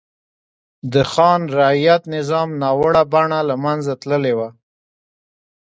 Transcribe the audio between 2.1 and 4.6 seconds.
نظام ناوړه بڼه له منځه تللې وه.